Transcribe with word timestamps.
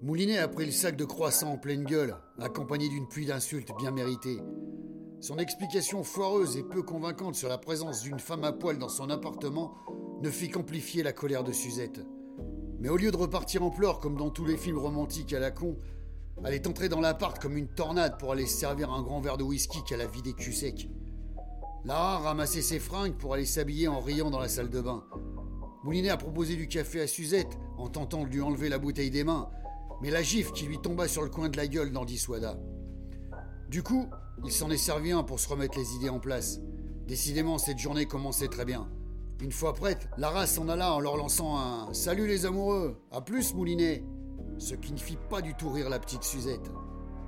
Moulinet 0.00 0.38
a 0.38 0.48
pris 0.48 0.66
le 0.66 0.72
sac 0.72 0.96
de 0.96 1.04
croissants 1.04 1.52
en 1.52 1.58
pleine 1.58 1.84
gueule, 1.84 2.16
accompagné 2.40 2.88
d'une 2.88 3.08
pluie 3.08 3.26
d'insultes 3.26 3.72
bien 3.78 3.90
méritées. 3.90 4.40
Son 5.20 5.38
explication 5.38 6.04
foireuse 6.04 6.56
et 6.56 6.62
peu 6.62 6.82
convaincante 6.82 7.34
sur 7.34 7.48
la 7.48 7.58
présence 7.58 8.02
d'une 8.02 8.20
femme 8.20 8.44
à 8.44 8.52
poil 8.52 8.78
dans 8.78 8.88
son 8.88 9.10
appartement 9.10 9.74
ne 10.22 10.30
fit 10.30 10.48
qu'amplifier 10.48 11.02
la 11.02 11.12
colère 11.12 11.42
de 11.42 11.52
Suzette. 11.52 12.00
Mais 12.78 12.88
au 12.88 12.96
lieu 12.96 13.10
de 13.10 13.16
repartir 13.16 13.64
en 13.64 13.70
pleurs 13.70 13.98
comme 13.98 14.16
dans 14.16 14.30
tous 14.30 14.44
les 14.44 14.56
films 14.56 14.78
romantiques 14.78 15.32
à 15.32 15.40
la 15.40 15.50
con, 15.50 15.76
elle 16.44 16.54
est 16.54 16.68
entrée 16.68 16.88
dans 16.88 17.00
l'appart 17.00 17.36
comme 17.40 17.56
une 17.56 17.66
tornade 17.66 18.18
pour 18.18 18.30
aller 18.30 18.46
servir 18.46 18.92
un 18.92 19.02
grand 19.02 19.20
verre 19.20 19.38
de 19.38 19.42
whisky 19.42 19.82
qu'elle 19.82 20.00
a 20.00 20.06
vidé 20.06 20.32
cul 20.32 20.52
sec. 20.52 20.88
Lara 21.84 22.18
ramassait 22.18 22.62
ses 22.62 22.78
fringues 22.78 23.16
pour 23.16 23.34
aller 23.34 23.46
s'habiller 23.46 23.88
en 23.88 23.98
riant 23.98 24.30
dans 24.30 24.38
la 24.38 24.48
salle 24.48 24.70
de 24.70 24.80
bain. 24.80 25.04
Moulinet 25.84 26.10
a 26.10 26.16
proposé 26.16 26.56
du 26.56 26.66
café 26.66 27.00
à 27.00 27.06
Suzette 27.06 27.58
en 27.76 27.88
tentant 27.88 28.24
de 28.24 28.28
lui 28.28 28.40
enlever 28.40 28.68
la 28.68 28.78
bouteille 28.78 29.10
des 29.10 29.24
mains, 29.24 29.48
mais 30.02 30.10
la 30.10 30.22
gifle 30.22 30.52
qui 30.52 30.64
lui 30.64 30.78
tomba 30.78 31.06
sur 31.06 31.22
le 31.22 31.30
coin 31.30 31.48
de 31.48 31.56
la 31.56 31.68
gueule 31.68 31.92
n'en 31.92 32.04
dissuada. 32.04 32.58
Du 33.68 33.82
coup, 33.82 34.08
il 34.44 34.52
s'en 34.52 34.70
est 34.70 34.76
servi 34.76 35.12
un 35.12 35.22
pour 35.22 35.38
se 35.38 35.48
remettre 35.48 35.78
les 35.78 35.94
idées 35.94 36.08
en 36.08 36.18
place. 36.18 36.60
Décidément, 37.06 37.58
cette 37.58 37.78
journée 37.78 38.06
commençait 38.06 38.48
très 38.48 38.64
bien. 38.64 38.88
Une 39.40 39.52
fois 39.52 39.72
prête, 39.72 40.08
Lara 40.16 40.46
s'en 40.46 40.68
alla 40.68 40.92
en 40.92 41.00
leur 41.00 41.16
lançant 41.16 41.56
un 41.56 41.94
Salut 41.94 42.26
les 42.26 42.44
amoureux, 42.44 43.00
à 43.12 43.20
plus 43.20 43.54
Moulinet 43.54 44.04
ce 44.58 44.74
qui 44.74 44.92
ne 44.92 44.98
fit 44.98 45.18
pas 45.30 45.40
du 45.40 45.54
tout 45.54 45.70
rire 45.70 45.88
la 45.88 46.00
petite 46.00 46.24
Suzette. 46.24 46.70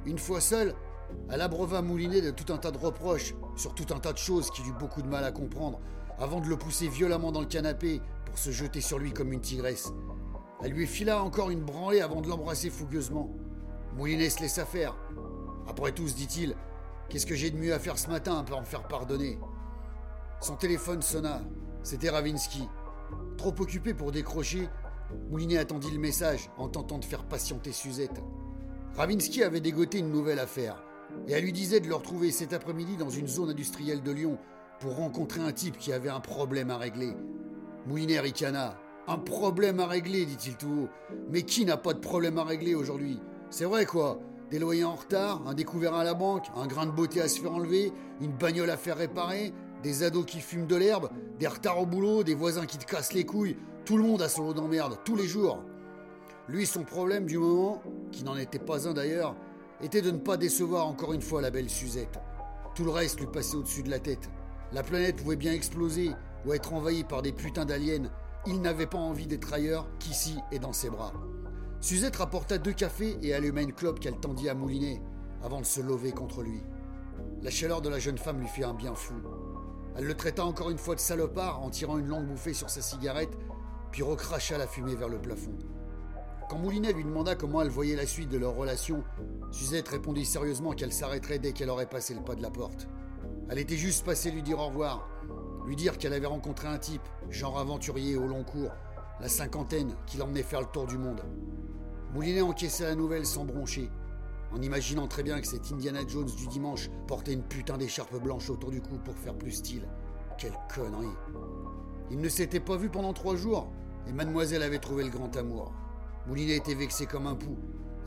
Une 0.04 0.18
fois 0.18 0.40
seule, 0.40 0.74
elle 1.30 1.40
abreuva 1.40 1.82
Moulinet 1.82 2.20
de 2.20 2.30
tout 2.30 2.52
un 2.52 2.58
tas 2.58 2.72
de 2.72 2.78
reproches 2.78 3.34
sur 3.56 3.74
tout 3.74 3.94
un 3.94 4.00
tas 4.00 4.12
de 4.12 4.18
choses 4.18 4.50
qu'il 4.50 4.66
eut 4.66 4.78
beaucoup 4.78 5.02
de 5.02 5.08
mal 5.08 5.24
à 5.24 5.30
comprendre 5.30 5.80
avant 6.18 6.40
de 6.40 6.48
le 6.48 6.56
pousser 6.56 6.88
violemment 6.88 7.32
dans 7.32 7.40
le 7.40 7.46
canapé 7.46 8.00
se 8.38 8.50
jeter 8.50 8.80
sur 8.80 8.98
lui 8.98 9.12
comme 9.12 9.32
une 9.32 9.40
tigresse. 9.40 9.92
Elle 10.62 10.72
lui 10.72 10.86
fila 10.86 11.22
encore 11.22 11.50
une 11.50 11.62
branlée 11.62 12.00
avant 12.00 12.20
de 12.20 12.28
l'embrasser 12.28 12.70
fougueusement. 12.70 13.30
Moulinet 13.96 14.30
se 14.30 14.40
laissa 14.40 14.64
faire. 14.64 14.96
Après 15.66 15.92
tout, 15.92 16.08
se 16.08 16.14
dit-il, 16.14 16.54
qu'est-ce 17.08 17.26
que 17.26 17.34
j'ai 17.34 17.50
de 17.50 17.56
mieux 17.56 17.72
à 17.72 17.78
faire 17.78 17.98
ce 17.98 18.08
matin 18.08 18.44
pour 18.44 18.58
en 18.58 18.64
faire 18.64 18.86
pardonner? 18.86 19.38
Son 20.40 20.56
téléphone 20.56 21.02
sonna. 21.02 21.42
C'était 21.82 22.10
Ravinsky. 22.10 22.68
Trop 23.36 23.54
occupé 23.58 23.94
pour 23.94 24.12
décrocher, 24.12 24.68
Moulinet 25.30 25.58
attendit 25.58 25.90
le 25.90 25.98
message 25.98 26.50
en 26.58 26.68
tentant 26.68 26.98
de 26.98 27.04
faire 27.04 27.24
patienter 27.24 27.72
Suzette. 27.72 28.22
Ravinsky 28.96 29.42
avait 29.42 29.60
dégoté 29.60 29.98
une 29.98 30.10
nouvelle 30.10 30.38
affaire 30.38 30.82
et 31.26 31.32
elle 31.32 31.44
lui 31.44 31.52
disait 31.52 31.80
de 31.80 31.88
le 31.88 31.94
retrouver 31.94 32.30
cet 32.30 32.52
après-midi 32.52 32.96
dans 32.96 33.10
une 33.10 33.26
zone 33.26 33.50
industrielle 33.50 34.02
de 34.02 34.12
Lyon 34.12 34.38
pour 34.78 34.96
rencontrer 34.96 35.40
un 35.40 35.52
type 35.52 35.78
qui 35.78 35.92
avait 35.92 36.08
un 36.08 36.20
problème 36.20 36.70
à 36.70 36.78
régler. 36.78 37.14
Moulinet 37.86 38.20
ricana. 38.20 38.76
Un 39.08 39.18
problème 39.18 39.80
à 39.80 39.86
régler, 39.86 40.26
dit-il 40.26 40.56
tout 40.56 40.84
haut. 40.84 40.88
Mais 41.30 41.42
qui 41.42 41.64
n'a 41.64 41.76
pas 41.76 41.94
de 41.94 41.98
problème 41.98 42.38
à 42.38 42.44
régler 42.44 42.74
aujourd'hui? 42.74 43.18
C'est 43.48 43.64
vrai 43.64 43.86
quoi 43.86 44.20
Des 44.50 44.58
loyers 44.58 44.84
en 44.84 44.94
retard, 44.94 45.42
un 45.46 45.54
découvert 45.54 45.94
à 45.94 46.04
la 46.04 46.14
banque, 46.14 46.46
un 46.54 46.66
grain 46.66 46.86
de 46.86 46.92
beauté 46.92 47.20
à 47.20 47.28
se 47.28 47.40
faire 47.40 47.52
enlever, 47.52 47.92
une 48.20 48.32
bagnole 48.32 48.70
à 48.70 48.76
faire 48.76 48.98
réparer, 48.98 49.52
des 49.82 50.02
ados 50.02 50.26
qui 50.26 50.40
fument 50.40 50.66
de 50.66 50.76
l'herbe, 50.76 51.10
des 51.38 51.46
retards 51.46 51.80
au 51.80 51.86
boulot, 51.86 52.22
des 52.22 52.34
voisins 52.34 52.66
qui 52.66 52.76
te 52.76 52.84
cassent 52.84 53.14
les 53.14 53.24
couilles, 53.24 53.56
tout 53.84 53.96
le 53.96 54.04
monde 54.04 54.22
a 54.22 54.28
son 54.28 54.44
lot 54.44 54.54
d'emmerde, 54.54 54.98
tous 55.04 55.16
les 55.16 55.26
jours. 55.26 55.64
Lui, 56.48 56.66
son 56.66 56.84
problème 56.84 57.26
du 57.26 57.38
moment, 57.38 57.82
qui 58.12 58.24
n'en 58.24 58.36
était 58.36 58.58
pas 58.58 58.86
un 58.86 58.92
d'ailleurs, 58.92 59.34
était 59.82 60.02
de 60.02 60.10
ne 60.10 60.18
pas 60.18 60.36
décevoir 60.36 60.86
encore 60.86 61.14
une 61.14 61.22
fois 61.22 61.40
la 61.40 61.50
belle 61.50 61.70
Suzette. 61.70 62.20
Tout 62.74 62.84
le 62.84 62.90
reste 62.90 63.18
lui 63.18 63.26
passait 63.26 63.56
au-dessus 63.56 63.82
de 63.82 63.90
la 63.90 63.98
tête. 63.98 64.28
La 64.72 64.82
planète 64.82 65.16
pouvait 65.16 65.36
bien 65.36 65.52
exploser 65.52 66.10
ou 66.46 66.52
être 66.52 66.72
envahie 66.72 67.04
par 67.04 67.22
des 67.22 67.32
putains 67.32 67.64
d'aliens. 67.64 68.10
Il 68.46 68.60
n'avait 68.60 68.86
pas 68.86 68.98
envie 68.98 69.26
d'être 69.26 69.52
ailleurs 69.52 69.86
qu'ici 69.98 70.36
et 70.50 70.58
dans 70.58 70.72
ses 70.72 70.90
bras. 70.90 71.12
Suzette 71.80 72.16
rapporta 72.16 72.58
deux 72.58 72.72
cafés 72.72 73.18
et 73.22 73.34
alluma 73.34 73.62
une 73.62 73.72
clope 73.72 74.00
qu'elle 74.00 74.18
tendit 74.18 74.48
à 74.48 74.54
mouliner 74.54 75.02
avant 75.42 75.60
de 75.60 75.66
se 75.66 75.80
lever 75.80 76.12
contre 76.12 76.42
lui. 76.42 76.62
La 77.42 77.50
chaleur 77.50 77.80
de 77.80 77.88
la 77.88 77.98
jeune 77.98 78.18
femme 78.18 78.40
lui 78.40 78.48
fit 78.48 78.64
un 78.64 78.74
bien 78.74 78.94
fou. 78.94 79.14
Elle 79.96 80.04
le 80.04 80.14
traita 80.14 80.44
encore 80.44 80.70
une 80.70 80.78
fois 80.78 80.94
de 80.94 81.00
salopard 81.00 81.62
en 81.62 81.70
tirant 81.70 81.98
une 81.98 82.06
longue 82.06 82.26
bouffée 82.26 82.54
sur 82.54 82.70
sa 82.70 82.80
cigarette, 82.80 83.36
puis 83.90 84.02
recracha 84.02 84.56
la 84.56 84.66
fumée 84.66 84.94
vers 84.94 85.08
le 85.08 85.20
plafond. 85.20 85.56
Quand 86.48 86.58
Moulinet 86.58 86.92
lui 86.92 87.04
demanda 87.04 87.34
comment 87.34 87.62
elle 87.62 87.68
voyait 87.68 87.96
la 87.96 88.06
suite 88.06 88.28
de 88.28 88.38
leur 88.38 88.54
relation, 88.54 89.04
Suzette 89.50 89.88
répondit 89.88 90.24
sérieusement 90.24 90.72
qu'elle 90.72 90.92
s'arrêterait 90.92 91.38
dès 91.38 91.52
qu'elle 91.52 91.70
aurait 91.70 91.88
passé 91.88 92.14
le 92.14 92.22
pas 92.22 92.34
de 92.34 92.42
la 92.42 92.50
porte. 92.50 92.88
Elle 93.48 93.58
était 93.58 93.76
juste 93.76 94.04
passée 94.04 94.30
lui 94.30 94.42
dire 94.42 94.58
au 94.58 94.66
revoir, 94.66 95.08
lui 95.70 95.76
dire 95.76 95.98
qu'elle 95.98 96.14
avait 96.14 96.26
rencontré 96.26 96.66
un 96.66 96.78
type, 96.78 97.08
genre 97.28 97.56
aventurier 97.56 98.16
au 98.16 98.26
long 98.26 98.42
cours, 98.42 98.72
la 99.20 99.28
cinquantaine, 99.28 99.94
qui 100.04 100.16
l'emmenait 100.16 100.42
faire 100.42 100.62
le 100.62 100.66
tour 100.66 100.84
du 100.84 100.98
monde. 100.98 101.22
Moulinet 102.12 102.40
encaissait 102.40 102.82
la 102.82 102.96
nouvelle 102.96 103.24
sans 103.24 103.44
broncher, 103.44 103.88
en 104.52 104.60
imaginant 104.60 105.06
très 105.06 105.22
bien 105.22 105.40
que 105.40 105.46
cet 105.46 105.70
Indiana 105.70 106.00
Jones 106.08 106.26
du 106.36 106.48
dimanche 106.48 106.90
portait 107.06 107.34
une 107.34 107.44
putain 107.44 107.78
d'écharpe 107.78 108.20
blanche 108.20 108.50
autour 108.50 108.72
du 108.72 108.80
cou 108.80 108.98
pour 108.98 109.14
faire 109.14 109.38
plus 109.38 109.52
style. 109.52 109.86
Quelle 110.38 110.58
connerie. 110.74 111.06
Il 112.10 112.18
ne 112.18 112.28
s'était 112.28 112.58
pas 112.58 112.76
vu 112.76 112.88
pendant 112.88 113.12
trois 113.12 113.36
jours, 113.36 113.70
et 114.08 114.12
mademoiselle 114.12 114.64
avait 114.64 114.80
trouvé 114.80 115.04
le 115.04 115.10
grand 115.10 115.36
amour. 115.36 115.72
Moulinet 116.26 116.56
était 116.56 116.74
vexé 116.74 117.06
comme 117.06 117.28
un 117.28 117.36
pou, 117.36 117.56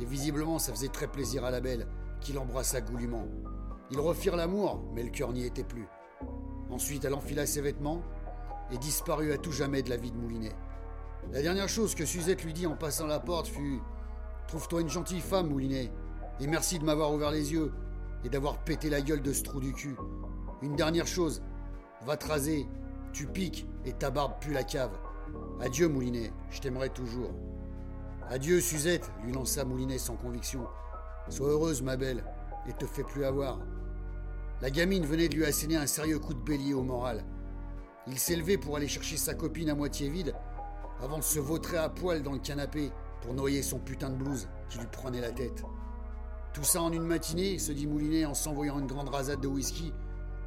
et 0.01 0.05
visiblement 0.05 0.59
ça 0.59 0.73
faisait 0.73 0.89
très 0.89 1.07
plaisir 1.07 1.45
à 1.45 1.51
la 1.51 1.61
belle, 1.61 1.87
qui 2.19 2.33
l'embrassa 2.33 2.81
goulûment. 2.81 3.29
Ils 3.89 4.01
refirent 4.01 4.35
l'amour, 4.35 4.83
mais 4.93 5.03
le 5.03 5.11
cœur 5.11 5.31
n'y 5.31 5.45
était 5.45 5.63
plus. 5.63 5.87
Ensuite, 6.73 7.05
elle 7.05 7.13
enfila 7.13 7.45
ses 7.45 7.61
vêtements 7.61 8.01
et 8.71 8.79
disparut 8.79 9.31
à 9.31 9.37
tout 9.37 9.51
jamais 9.51 9.83
de 9.83 9.91
la 9.91 9.97
vie 9.97 10.09
de 10.09 10.17
Moulinet. 10.17 10.55
La 11.31 11.43
dernière 11.43 11.69
chose 11.69 11.93
que 11.93 12.03
Suzette 12.03 12.43
lui 12.43 12.51
dit 12.51 12.65
en 12.65 12.75
passant 12.75 13.05
la 13.05 13.19
porte 13.19 13.47
fut 13.47 13.79
Trouve-toi 14.47 14.81
une 14.81 14.89
gentille 14.89 15.21
femme, 15.21 15.49
Moulinet. 15.49 15.91
Et 16.39 16.47
merci 16.47 16.79
de 16.79 16.83
m'avoir 16.83 17.13
ouvert 17.13 17.29
les 17.29 17.53
yeux 17.53 17.71
et 18.23 18.29
d'avoir 18.29 18.57
pété 18.63 18.89
la 18.89 19.01
gueule 19.01 19.21
de 19.21 19.33
ce 19.33 19.43
trou 19.43 19.59
du 19.59 19.71
cul. 19.71 19.95
Une 20.63 20.75
dernière 20.75 21.05
chose, 21.05 21.43
va 22.01 22.17
te 22.17 22.27
raser, 22.27 22.67
tu 23.13 23.27
piques 23.27 23.67
et 23.85 23.93
ta 23.93 24.09
barbe 24.09 24.33
pue 24.41 24.51
la 24.51 24.63
cave. 24.63 24.97
Adieu 25.61 25.87
Moulinet, 25.87 26.33
je 26.49 26.59
t'aimerai 26.59 26.89
toujours. 26.89 27.29
Adieu 28.29 28.59
Suzette, 28.59 29.11
lui 29.23 29.31
lança 29.31 29.63
Moulinet 29.63 29.99
sans 29.99 30.15
conviction. 30.15 30.65
Sois 31.29 31.49
heureuse 31.49 31.83
ma 31.83 31.97
belle, 31.97 32.23
et 32.67 32.73
te 32.73 32.87
fais 32.87 33.03
plus 33.03 33.25
avoir. 33.25 33.59
La 34.61 34.69
gamine 34.69 35.05
venait 35.05 35.27
de 35.27 35.35
lui 35.35 35.45
asséner 35.45 35.75
un 35.75 35.87
sérieux 35.87 36.19
coup 36.19 36.33
de 36.33 36.39
bélier 36.39 36.73
au 36.73 36.83
moral. 36.83 37.23
Il 38.07 38.17
s'élevait 38.17 38.57
pour 38.57 38.77
aller 38.77 38.87
chercher 38.87 39.17
sa 39.17 39.33
copine 39.33 39.69
à 39.69 39.75
moitié 39.75 40.09
vide, 40.09 40.33
avant 41.01 41.17
de 41.17 41.23
se 41.23 41.39
vautrer 41.39 41.77
à 41.77 41.89
poil 41.89 42.23
dans 42.23 42.33
le 42.33 42.39
canapé 42.39 42.91
pour 43.21 43.33
noyer 43.33 43.61
son 43.61 43.79
putain 43.79 44.09
de 44.09 44.15
blouse 44.15 44.47
qui 44.69 44.79
lui 44.79 44.87
prenait 44.91 45.21
la 45.21 45.31
tête. 45.31 45.63
Tout 46.53 46.63
ça 46.63 46.81
en 46.81 46.91
une 46.91 47.03
matinée, 47.03 47.57
se 47.57 47.71
dit 47.71 47.87
Moulinet 47.87 48.25
en 48.25 48.33
s'envoyant 48.33 48.79
une 48.79 48.87
grande 48.87 49.09
rasade 49.09 49.41
de 49.41 49.47
whisky. 49.47 49.91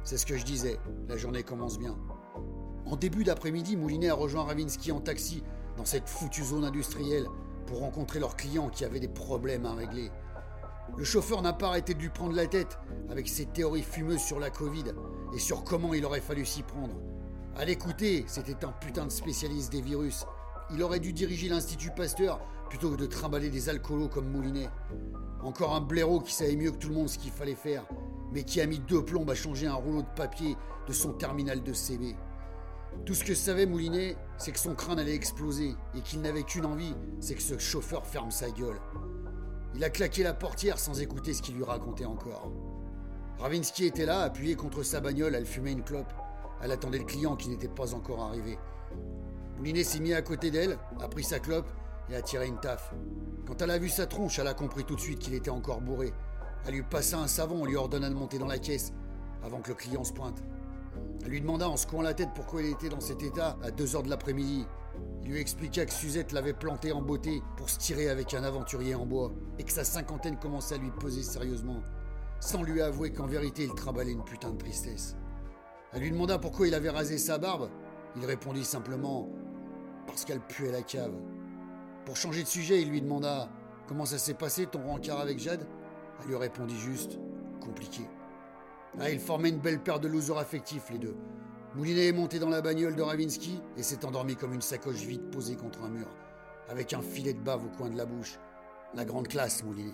C'est 0.03 0.17
ce 0.17 0.25
que 0.25 0.37
je 0.37 0.45
disais, 0.45 0.79
la 1.09 1.17
journée 1.17 1.43
commence 1.43 1.77
bien. 1.77 1.97
En 2.85 2.95
début 2.95 3.25
d'après-midi, 3.25 3.75
Moulinet 3.75 4.09
a 4.09 4.15
rejoint 4.15 4.45
Ravinsky 4.45 4.91
en 4.93 5.01
taxi 5.01 5.43
dans 5.75 5.83
cette 5.83 6.07
foutue 6.07 6.43
zone 6.43 6.63
industrielle 6.63 7.27
pour 7.65 7.79
rencontrer 7.79 8.19
leurs 8.19 8.37
clients 8.37 8.69
qui 8.69 8.85
avaient 8.85 9.01
des 9.01 9.09
problèmes 9.09 9.65
à 9.65 9.73
régler. 9.73 10.09
Le 10.95 11.03
chauffeur 11.03 11.41
n'a 11.41 11.53
pas 11.53 11.67
arrêté 11.67 11.93
de 11.93 11.99
lui 11.99 12.09
prendre 12.09 12.35
la 12.35 12.47
tête 12.47 12.79
avec 13.09 13.27
ses 13.27 13.45
théories 13.45 13.83
fumeuses 13.83 14.21
sur 14.21 14.39
la 14.39 14.49
Covid 14.49 14.85
et 15.33 15.39
sur 15.39 15.63
comment 15.63 15.93
il 15.93 16.05
aurait 16.05 16.21
fallu 16.21 16.45
s'y 16.45 16.63
prendre. 16.63 16.95
À 17.55 17.65
l'écouter, 17.65 18.23
c'était 18.27 18.63
un 18.65 18.71
putain 18.71 19.05
de 19.05 19.11
spécialiste 19.11 19.71
des 19.71 19.81
virus. 19.81 20.25
Il 20.71 20.83
aurait 20.83 20.99
dû 20.99 21.13
diriger 21.13 21.49
l'Institut 21.49 21.91
Pasteur 21.91 22.39
plutôt 22.69 22.91
que 22.91 22.97
de 22.97 23.05
trimballer 23.05 23.49
des 23.49 23.69
alcoolos 23.69 24.09
comme 24.09 24.29
Moulinet. 24.29 24.69
Encore 25.41 25.75
un 25.75 25.81
blaireau 25.81 26.19
qui 26.19 26.33
savait 26.33 26.55
mieux 26.55 26.71
que 26.71 26.77
tout 26.77 26.89
le 26.89 26.95
monde 26.95 27.09
ce 27.09 27.17
qu'il 27.17 27.31
fallait 27.31 27.55
faire, 27.55 27.85
mais 28.31 28.43
qui 28.43 28.61
a 28.61 28.65
mis 28.65 28.79
deux 28.79 29.03
plombes 29.03 29.29
à 29.29 29.35
changer 29.35 29.67
un 29.67 29.73
rouleau 29.73 30.01
de 30.01 30.13
papier 30.15 30.55
de 30.87 30.93
son 30.93 31.13
terminal 31.13 31.63
de 31.63 31.73
CB. 31.73 32.15
Tout 33.05 33.13
ce 33.13 33.23
que 33.23 33.35
savait 33.35 33.65
Moulinet, 33.65 34.17
c'est 34.37 34.51
que 34.51 34.59
son 34.59 34.75
crâne 34.75 34.99
allait 34.99 35.15
exploser 35.15 35.75
et 35.95 36.01
qu'il 36.01 36.21
n'avait 36.21 36.43
qu'une 36.43 36.65
envie, 36.65 36.95
c'est 37.19 37.35
que 37.35 37.41
ce 37.41 37.57
chauffeur 37.57 38.05
ferme 38.05 38.31
sa 38.31 38.49
gueule. 38.49 38.79
Il 39.77 39.83
a 39.83 39.91
claqué 39.91 40.23
la 40.23 40.33
portière 40.33 40.79
sans 40.79 40.99
écouter 41.01 41.35
ce 41.35 41.43
qu'il 41.43 41.55
lui 41.55 41.63
racontait 41.63 42.05
encore. 42.05 42.51
Ravinsky 43.37 43.85
était 43.85 44.07
là, 44.07 44.21
appuyé 44.21 44.55
contre 44.55 44.81
sa 44.81 45.01
bagnole, 45.01 45.35
elle 45.35 45.45
fumait 45.45 45.71
une 45.71 45.83
clope. 45.83 46.11
Elle 46.63 46.71
attendait 46.71 46.97
le 46.97 47.05
client 47.05 47.35
qui 47.35 47.47
n'était 47.47 47.67
pas 47.67 47.93
encore 47.93 48.23
arrivé. 48.23 48.57
Moulinet 49.57 49.83
s'est 49.83 49.99
mis 49.99 50.15
à 50.15 50.23
côté 50.23 50.49
d'elle, 50.49 50.79
a 50.99 51.07
pris 51.07 51.23
sa 51.23 51.37
clope 51.37 51.69
et 52.09 52.15
a 52.15 52.23
tiré 52.23 52.47
une 52.47 52.59
taffe. 52.59 52.91
Quand 53.45 53.61
elle 53.61 53.69
a 53.69 53.77
vu 53.77 53.87
sa 53.87 54.07
tronche, 54.07 54.39
elle 54.39 54.47
a 54.47 54.55
compris 54.55 54.83
tout 54.83 54.95
de 54.95 54.99
suite 54.99 55.19
qu'il 55.19 55.35
était 55.35 55.51
encore 55.51 55.81
bourré. 55.81 56.11
Elle 56.65 56.73
lui 56.73 56.81
passa 56.81 57.19
un 57.19 57.27
savon, 57.27 57.63
lui 57.63 57.75
ordonna 57.75 58.09
de 58.09 58.15
monter 58.15 58.39
dans 58.39 58.47
la 58.47 58.57
caisse 58.57 58.93
avant 59.43 59.59
que 59.59 59.69
le 59.69 59.75
client 59.75 60.03
se 60.03 60.11
pointe. 60.11 60.41
Elle 61.23 61.29
lui 61.29 61.41
demanda 61.41 61.69
en 61.69 61.77
secouant 61.77 62.01
la 62.01 62.15
tête 62.15 62.29
pourquoi 62.33 62.63
il 62.63 62.71
était 62.71 62.89
dans 62.89 62.99
cet 62.99 63.21
état 63.21 63.59
à 63.61 63.69
2 63.69 63.95
heures 63.95 64.01
de 64.01 64.09
l'après-midi. 64.09 64.65
Il 65.23 65.31
lui 65.31 65.39
expliqua 65.39 65.85
que 65.85 65.91
Suzette 65.91 66.31
l'avait 66.31 66.53
planté 66.53 66.91
en 66.91 67.01
beauté 67.01 67.41
pour 67.57 67.69
se 67.69 67.77
tirer 67.77 68.09
avec 68.09 68.33
un 68.33 68.43
aventurier 68.43 68.95
en 68.95 69.05
bois 69.05 69.33
et 69.59 69.63
que 69.63 69.71
sa 69.71 69.83
cinquantaine 69.83 70.37
commençait 70.37 70.75
à 70.75 70.77
lui 70.77 70.91
peser 70.91 71.23
sérieusement, 71.23 71.81
sans 72.39 72.63
lui 72.63 72.81
avouer 72.81 73.11
qu'en 73.11 73.25
vérité 73.25 73.63
il 73.63 73.73
trimballait 73.73 74.13
une 74.13 74.23
putain 74.23 74.51
de 74.51 74.57
tristesse. 74.57 75.17
Elle 75.93 76.01
lui 76.01 76.11
demanda 76.11 76.37
pourquoi 76.39 76.67
il 76.67 76.75
avait 76.75 76.89
rasé 76.89 77.17
sa 77.17 77.37
barbe. 77.37 77.69
Il 78.15 78.25
répondit 78.25 78.65
simplement 78.65 79.29
parce 80.05 80.25
qu'elle 80.25 80.39
puait 80.39 80.71
la 80.71 80.81
cave. 80.81 81.13
Pour 82.05 82.15
changer 82.15 82.43
de 82.43 82.47
sujet, 82.47 82.81
il 82.81 82.89
lui 82.89 83.01
demanda 83.01 83.49
Comment 83.87 84.05
ça 84.05 84.17
s'est 84.17 84.33
passé 84.33 84.65
ton 84.65 84.83
rencard 84.85 85.21
avec 85.21 85.39
Jade? 85.39 85.65
Elle 86.19 86.27
lui 86.27 86.35
répondit 86.35 86.77
juste 86.77 87.19
Compliqué. 87.61 88.03
Ah, 88.99 89.09
ils 89.09 89.19
formaient 89.19 89.49
une 89.49 89.59
belle 89.59 89.81
paire 89.81 89.99
de 89.99 90.07
losers 90.07 90.37
affectifs, 90.37 90.89
les 90.89 90.97
deux. 90.97 91.15
Moulinet 91.77 92.07
est 92.07 92.11
monté 92.11 92.39
dans 92.39 92.49
la 92.49 92.61
bagnole 92.61 92.95
de 92.95 93.03
Ravinsky 93.03 93.61
et 93.77 93.83
s'est 93.83 94.03
endormi 94.03 94.35
comme 94.35 94.51
une 94.51 94.63
sacoche 94.63 94.95
vide 94.95 95.29
posée 95.29 95.55
contre 95.55 95.83
un 95.83 95.89
mur, 95.89 96.07
avec 96.69 96.91
un 96.93 97.03
filet 97.03 97.33
de 97.33 97.39
bave 97.39 97.63
au 97.65 97.69
coin 97.69 97.91
de 97.91 97.95
la 97.95 98.07
bouche. 98.07 98.39
La 98.95 99.05
grande 99.05 99.27
classe, 99.27 99.63
Moulinet. 99.63 99.93